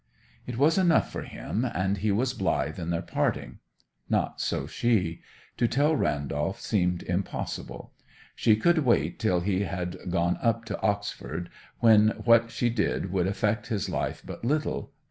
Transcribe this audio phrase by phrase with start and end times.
[0.47, 3.59] It was enough for him, and he was blithe at their parting.
[4.09, 5.21] Not so she.
[5.57, 7.93] To tell Randolph seemed impossible.
[8.35, 11.51] She could wait till he had gone up to Oxford,
[11.81, 14.91] when what she did would affect his life but little.